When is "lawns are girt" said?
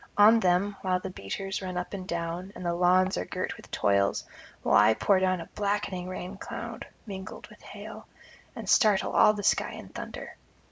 2.73-3.55